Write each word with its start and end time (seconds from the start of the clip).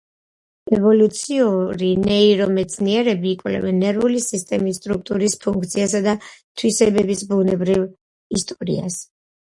ევოლუციური 0.77 1.89
ნეირომეცნიერები 2.05 3.29
იკვლევენ 3.33 3.77
ნერვული 3.83 4.23
სისტემის 4.29 4.79
სტრუქტურის, 4.81 5.37
ფუნქციებისა 5.45 6.03
და 6.09 6.17
თვისებების 6.33 7.23
ბუნებრივ 7.35 7.85
ისტორიას. 8.41 8.99